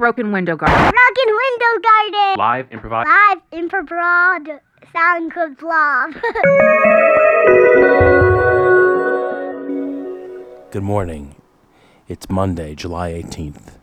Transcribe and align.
Broken 0.00 0.32
Window 0.32 0.56
Garden. 0.56 0.78
Broken 0.78 1.26
Window 1.26 1.82
Garden. 1.82 2.38
Live 2.38 2.72
improvise. 2.72 3.06
Live 3.06 3.42
improv 3.52 4.60
sound 4.94 5.30
club 5.30 5.58
vlog. 5.58 6.14
Good 10.70 10.82
morning. 10.82 11.34
It's 12.08 12.30
Monday, 12.30 12.74
July 12.74 13.12
18th, 13.12 13.74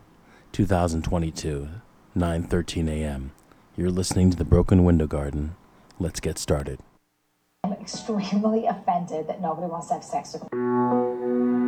2022, 0.50 1.68
9:13 2.16 2.88
a.m. 2.88 3.30
You're 3.76 3.90
listening 3.90 4.32
to 4.32 4.36
the 4.36 4.44
Broken 4.44 4.82
Window 4.82 5.06
Garden. 5.06 5.54
Let's 6.00 6.18
get 6.18 6.36
started. 6.36 6.80
I'm 7.62 7.74
extremely 7.74 8.66
offended 8.74 9.28
that 9.28 9.40
nobody 9.40 9.68
wants 9.68 9.86
to 9.86 9.94
have 9.94 10.02
sex 10.02 10.32
with 10.32 10.42
me. 10.52 11.67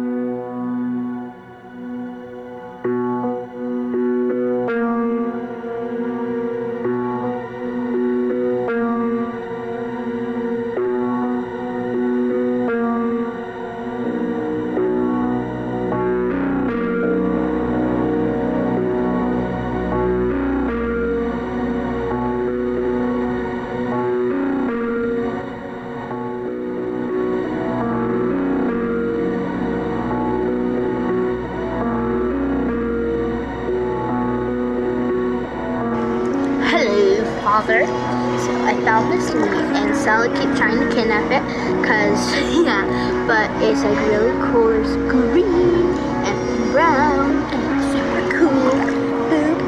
Father. 37.60 37.84
So 37.84 38.64
I 38.64 38.74
found 38.84 39.12
this 39.12 39.30
and 39.30 39.94
Sally 39.96 40.28
keep 40.28 40.56
trying 40.56 40.78
to 40.80 40.94
kidnap 40.94 41.30
it, 41.30 41.42
cause 41.84 42.20
yeah, 42.64 42.84
but 43.26 43.50
it's 43.62 43.82
like 43.82 43.98
really 44.08 44.32
cool. 44.50 44.70
It's 44.80 44.96
green 45.10 45.92
and 46.24 46.72
brown 46.72 47.42
and 47.52 47.92
super 47.92 48.38
cool. 48.38 48.72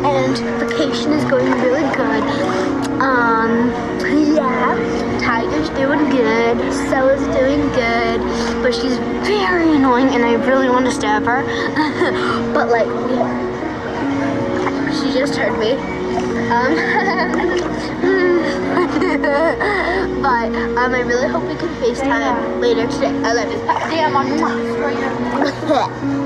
And 0.07 0.37
vacation 0.59 1.13
is 1.13 1.25
going 1.25 1.51
really 1.61 1.83
good. 1.95 2.23
Um, 3.01 3.71
yeah, 4.35 5.19
Tiger's 5.21 5.69
doing 5.71 6.09
good. 6.09 6.73
Stella's 6.73 7.23
doing 7.37 7.61
good, 7.73 8.21
but 8.63 8.75
she's 8.75 8.97
very 9.27 9.77
annoying, 9.77 10.09
and 10.09 10.25
I 10.25 10.35
really 10.47 10.69
want 10.71 10.87
to 10.87 10.93
stab 10.93 11.25
her. 11.25 11.43
but 12.55 12.69
like, 12.69 12.87
yeah. 12.87 13.53
She 14.93 15.13
just 15.13 15.37
heard 15.37 15.59
me. 15.59 15.92
Um, 16.53 16.75
but 20.23 20.53
um, 20.53 20.95
I 20.95 21.01
really 21.01 21.27
hope 21.27 21.45
we 21.45 21.55
can 21.55 21.71
FaceTime 21.81 22.61
later 22.61 22.87
today. 22.89 23.09
I 23.09 23.33
love 23.33 23.51
you. 23.51 23.59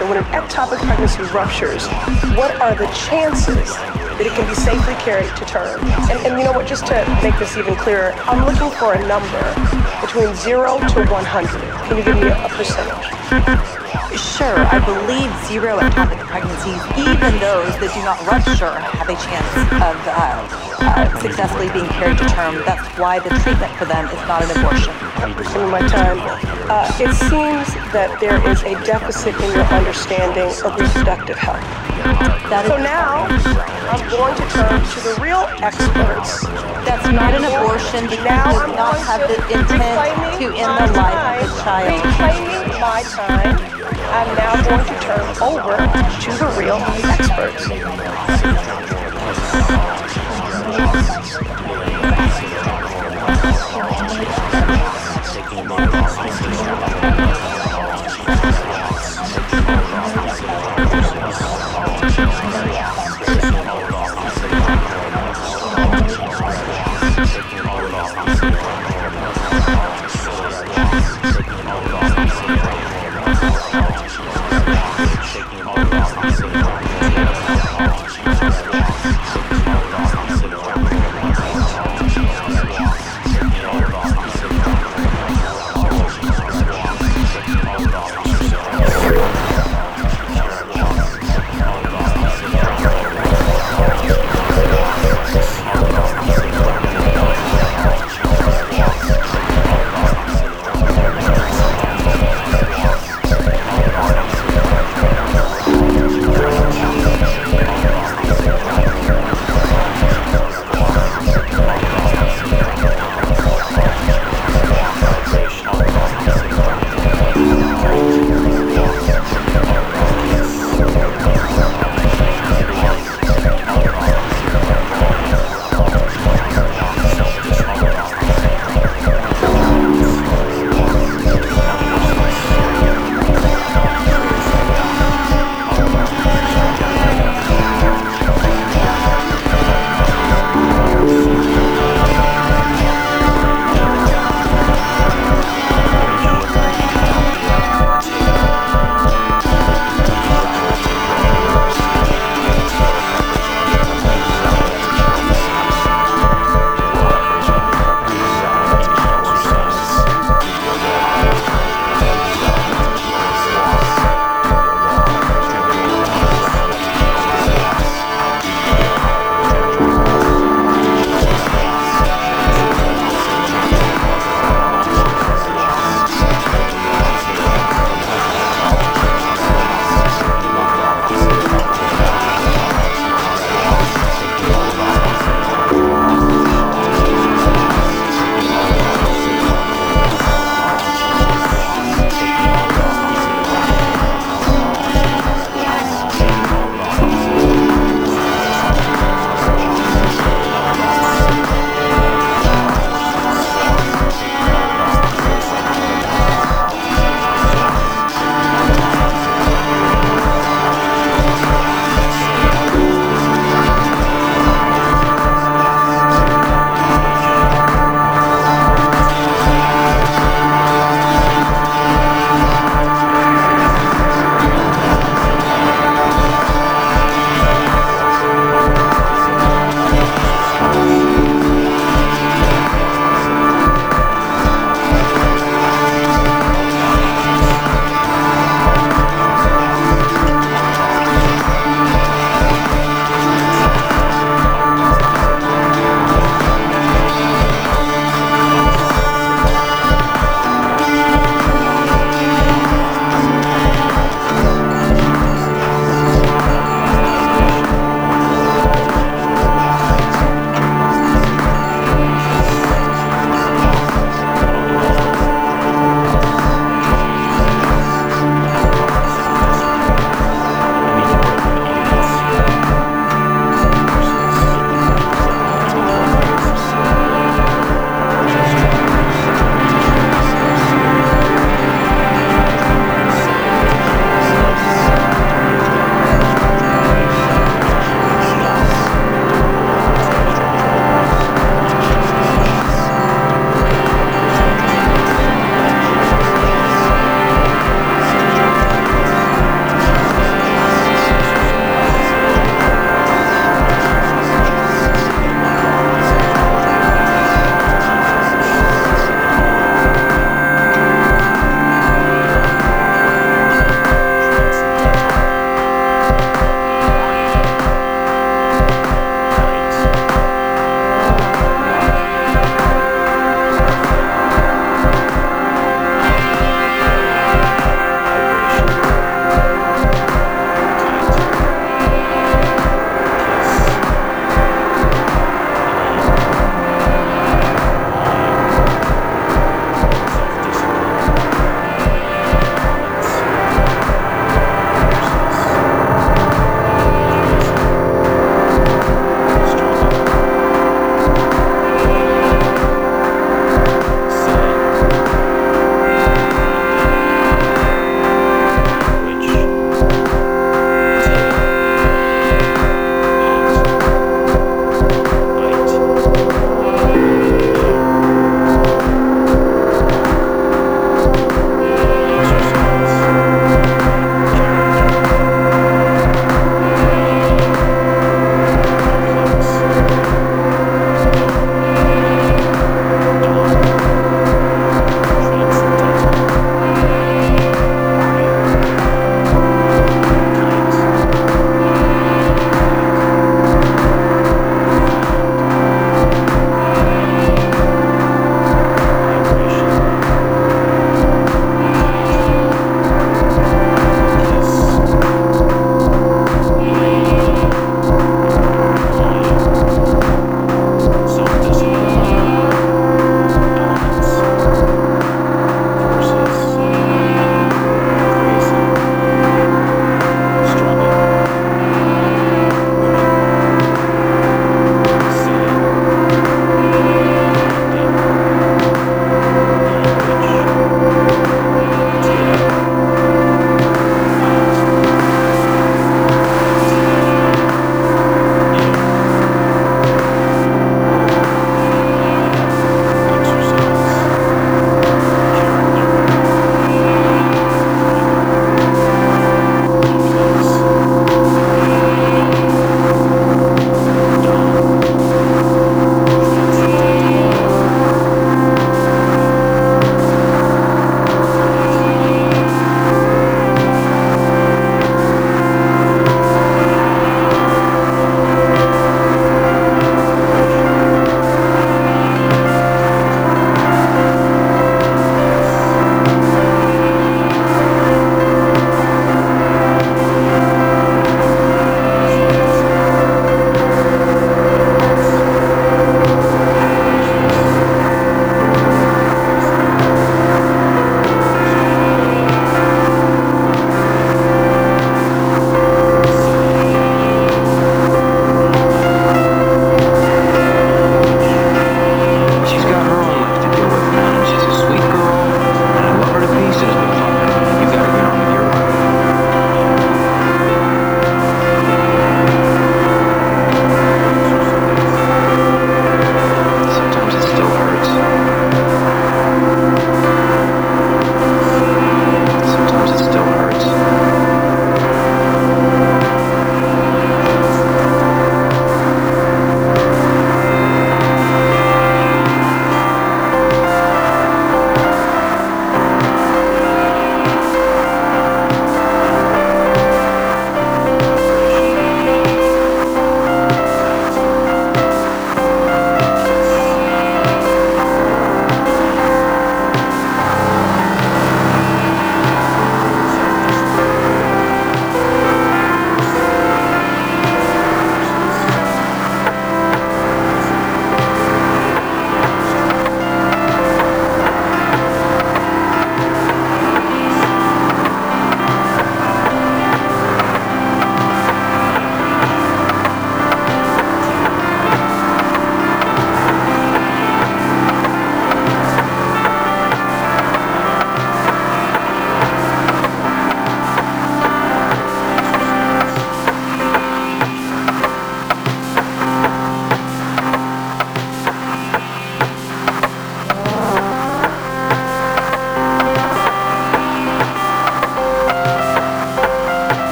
When 0.00 0.16
an 0.16 0.24
ectopic 0.32 0.78
pregnancy 0.78 1.22
ruptures, 1.32 1.86
what 2.34 2.58
are 2.60 2.74
the 2.74 2.86
chances 2.96 3.76
that 3.76 4.24
it 4.26 4.32
can 4.32 4.48
be 4.48 4.54
safely 4.54 4.94
carried 4.94 5.28
to 5.36 5.44
term? 5.44 5.78
And, 6.10 6.18
and 6.26 6.38
you 6.38 6.44
know 6.44 6.52
what, 6.52 6.66
just 6.66 6.86
to 6.86 7.04
make 7.22 7.38
this 7.38 7.56
even 7.56 7.76
clearer, 7.76 8.12
I'm 8.24 8.44
looking 8.44 8.70
for 8.80 8.94
a 8.94 9.06
number 9.06 9.44
between 10.00 10.34
0 10.34 10.78
to 10.80 11.04
100. 11.04 11.60
Can 11.86 11.96
you 11.98 12.02
give 12.02 12.16
me 12.16 12.28
a, 12.28 12.44
a 12.44 12.48
percentage? 12.48 13.06
Sure, 14.18 14.58
I 14.58 14.82
believe 14.82 15.30
zero 15.46 15.78
ectopic 15.78 16.18
pregnancies, 16.30 16.78
even 16.94 17.34
those 17.42 17.74
that 17.82 17.90
do 17.90 18.00
not 18.06 18.22
rupture, 18.22 18.70
have 18.78 19.10
a 19.10 19.18
chance 19.18 19.50
of 19.82 19.98
uh, 20.06 20.14
uh, 20.78 21.10
successfully 21.18 21.66
being 21.74 21.90
carried 21.98 22.16
to 22.22 22.26
term. 22.30 22.54
That's 22.62 22.86
why 22.96 23.18
the 23.18 23.34
treatment 23.42 23.74
for 23.74 23.84
them 23.84 24.06
is 24.06 24.22
not 24.30 24.46
an 24.46 24.54
abortion. 24.54 24.94
Some 25.50 25.66
of 25.66 25.70
my 25.74 25.82
time. 25.90 26.16
Uh, 26.70 26.86
it 27.02 27.10
seems 27.26 27.66
that 27.90 28.14
there 28.22 28.38
is 28.48 28.62
a 28.62 28.78
deficit 28.86 29.34
in 29.42 29.50
your 29.52 29.66
understanding 29.74 30.48
of 30.62 30.70
reproductive 30.78 31.36
health. 31.36 31.60
That 32.46 32.64
So 32.70 32.78
now 32.78 33.26
I'm 33.90 34.02
going 34.08 34.34
to 34.38 34.46
turn 34.54 34.78
to 34.78 34.98
the 35.02 35.14
real 35.20 35.44
experts. 35.60 36.46
that's 36.86 37.04
not 37.10 37.34
an 37.34 37.42
abortion 37.44 38.06
because 38.06 38.24
Now 38.24 38.54
does 38.54 38.62
I'm 38.62 38.76
not 38.78 38.96
have 39.02 39.22
the 39.26 39.36
intent 39.50 39.98
to 40.38 40.46
end 40.54 40.72
the 40.78 40.88
life 40.94 41.50
time, 41.58 41.90
of 41.90 42.06
the 42.06 42.10
child. 42.14 42.46
Reclaiming 42.46 42.80
my 42.80 43.02
time. 43.02 43.58
I'm 44.14 44.30
now 44.38 44.54
going 44.62 44.86
to 44.86 44.99
her 45.10 45.22
over 45.42 45.76
to 46.20 46.30
the 46.38 46.46
real 46.56 46.78
experts. 47.04 47.66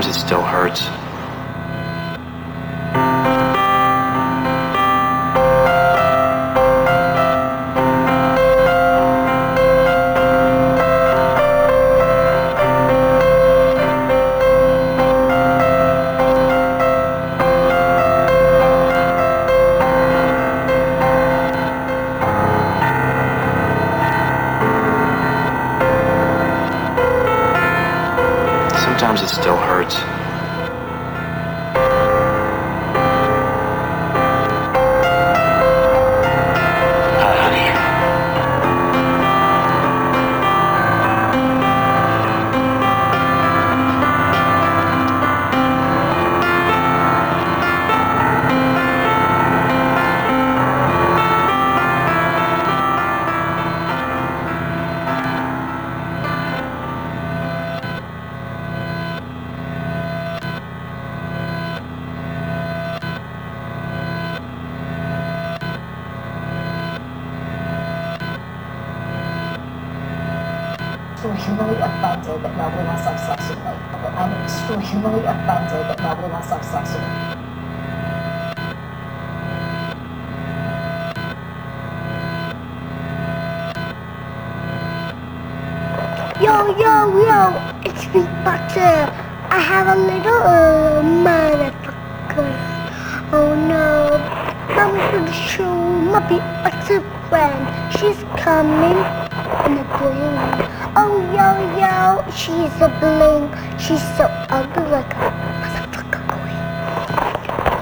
Sometimes 0.00 0.16
it 0.16 0.26
still 0.26 0.42
hurts. 0.42 0.99
Coming 98.40 98.96
in 99.68 99.76
a 99.76 99.84
bling. 100.00 100.38
Oh, 100.96 101.20
yo, 101.36 101.48
yo, 101.76 102.24
she's 102.32 102.74
a 102.80 102.88
bling. 103.00 103.52
She's 103.76 104.00
so 104.16 104.24
ugly 104.48 104.84
like 104.88 105.12
a 105.12 105.28
motherfucker. 105.60 106.24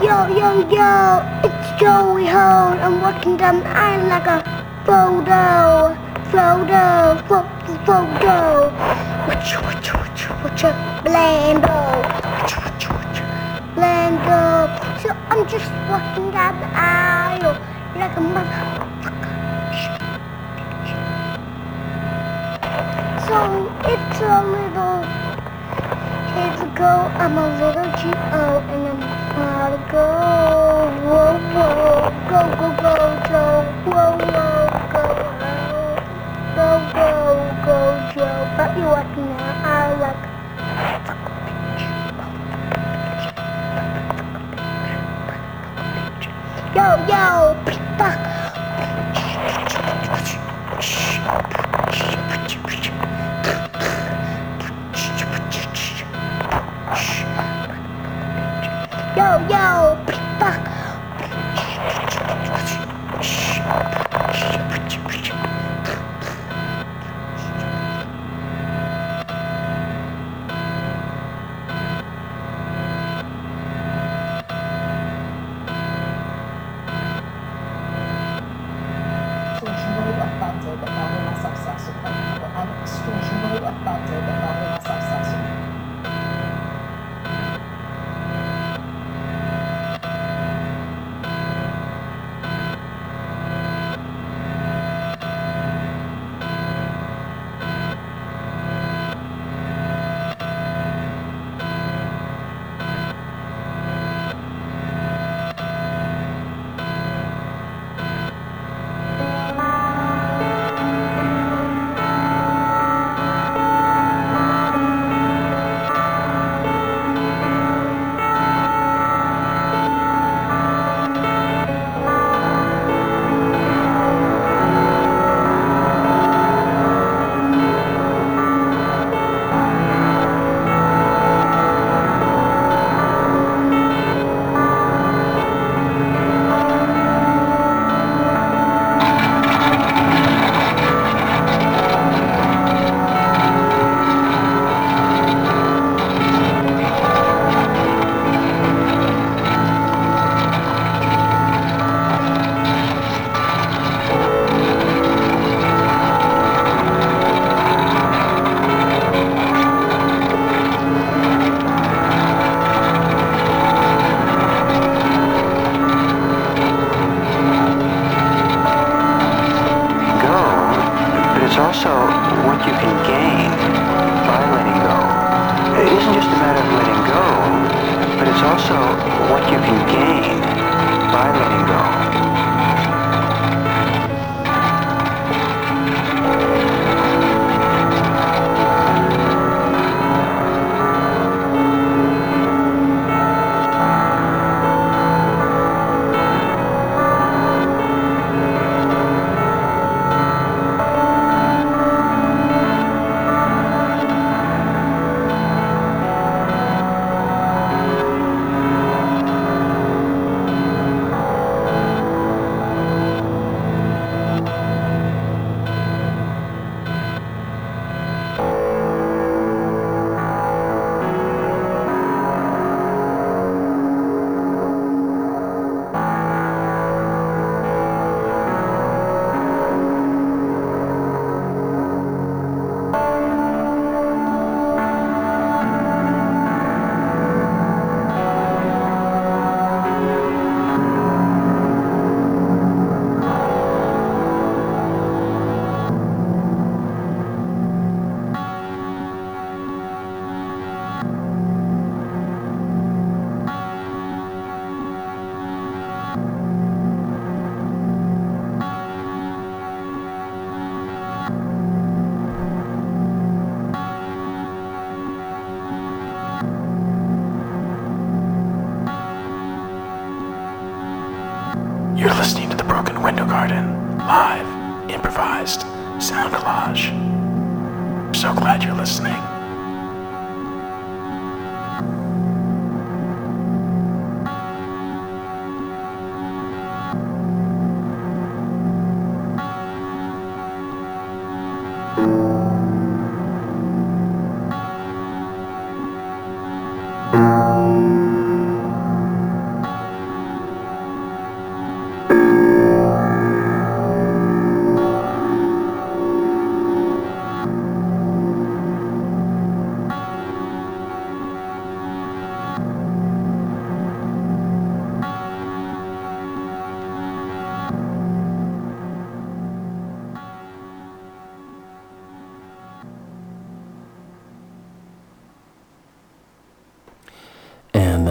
Yo, 0.02 0.16
yo, 0.38 0.48
yo, 0.66 1.22
it's 1.46 1.80
Joey 1.80 2.26
Ho. 2.26 2.74
I'm 2.84 3.00
walking 3.00 3.36
down 3.36 3.60
the 3.60 3.68
aisle 3.68 4.08
like 4.08 4.26
a 4.26 4.38
photo. 4.84 5.94
Photo, 6.32 6.82
photo, 7.28 7.72
photo. 7.86 8.36
Watch, 9.28 9.50
watch, 9.62 9.94
watch, 9.94 10.22
watch 10.42 10.64
a 10.64 10.72
blando. 11.04 11.78
Watch, 12.34 12.52
watch, 12.58 12.84
watch, 12.90 13.18
blando. 13.76 14.42
So 15.02 15.08
I'm 15.30 15.46
just 15.48 15.70
walking 15.88 16.30
down 16.32 16.58
the 16.58 16.70
aisle 16.74 17.54
like 17.94 18.16
a 18.16 18.20
motherfucker. 18.20 18.77
So 23.28 23.36
it's 23.84 24.20
a 24.20 24.40
little 24.42 25.04
Here's 26.32 26.60
a 26.62 26.72
go, 26.74 26.92
I'm 27.20 27.36
a 27.36 27.46
little 27.60 27.90
G-O 28.00 28.64
and 28.72 29.04
I'm 29.04 29.18
gotta 29.36 29.80
go. 29.92 30.06
Whoa, 31.04 31.36
whoa, 31.52 32.08
go, 32.30 32.40
go, 32.56 32.68
go, 32.80 32.94
Joe. 33.28 33.68
Whoa, 33.84 34.16
whoa, 34.32 34.64
go, 34.94 35.04
go, 36.56 36.68
go, 36.96 37.10
go, 37.66 37.76
Joe. 38.14 38.40
But 38.56 38.70
you 38.78 38.86
walking 38.86 39.28
now, 39.28 39.60
I 39.62 39.92
like. 40.00 40.24
Yo, 46.74 46.86
yo, 47.12 47.57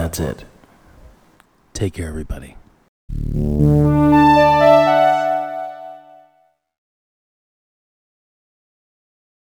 that's 0.08 0.20
it. 0.20 0.44
Take 1.74 1.92
care, 1.92 2.08
everybody. 2.08 2.56